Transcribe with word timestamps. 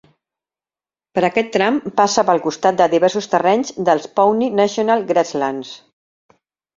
Per 1.17 1.21
aquest 1.27 1.49
tram 1.55 1.75
passa 1.99 2.23
pel 2.29 2.41
costat 2.45 2.79
de 2.79 2.87
diversos 2.93 3.29
terrenys 3.33 3.73
dels 3.91 4.07
Pawnee 4.21 4.55
National 4.61 5.05
Grasslands. 5.13 5.75